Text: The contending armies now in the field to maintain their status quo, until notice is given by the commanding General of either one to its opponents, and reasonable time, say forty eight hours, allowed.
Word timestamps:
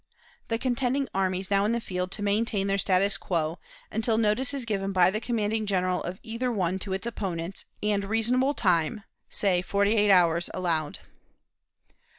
The 0.47 0.57
contending 0.57 1.07
armies 1.13 1.51
now 1.51 1.63
in 1.63 1.73
the 1.73 1.79
field 1.79 2.09
to 2.13 2.23
maintain 2.23 2.65
their 2.65 2.79
status 2.79 3.19
quo, 3.19 3.59
until 3.91 4.17
notice 4.17 4.51
is 4.51 4.65
given 4.65 4.91
by 4.93 5.11
the 5.11 5.19
commanding 5.19 5.67
General 5.67 6.01
of 6.01 6.19
either 6.23 6.51
one 6.51 6.79
to 6.79 6.93
its 6.93 7.05
opponents, 7.05 7.65
and 7.83 8.03
reasonable 8.05 8.55
time, 8.55 9.03
say 9.29 9.61
forty 9.61 9.95
eight 9.95 10.09
hours, 10.09 10.49
allowed. 10.55 10.97